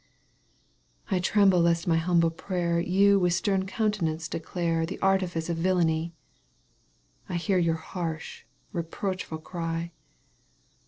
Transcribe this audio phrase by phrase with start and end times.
[1.11, 6.15] I tremble lest my humble prayer' You with stem countenance declare The artifice of villany—
[7.29, 9.91] I hear your harsh, reproachful cry.